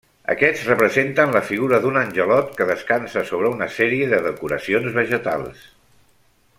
[0.33, 5.69] Aquests representen la figura d'un angelot que descansa sobre una sèrie de decoracions vegetals.